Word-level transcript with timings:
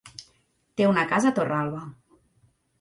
Té 0.79 0.87
una 0.93 1.05
casa 1.13 1.31
a 1.33 1.37
Torralba. 1.41 1.85